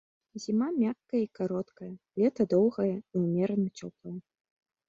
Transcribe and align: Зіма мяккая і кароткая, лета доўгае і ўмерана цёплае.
Зіма 0.45 0.69
мяккая 0.77 1.19
і 1.23 1.27
кароткая, 1.39 1.91
лета 2.21 2.47
доўгае 2.57 2.95
і 3.11 3.15
ўмерана 3.25 3.69
цёплае. 3.79 4.19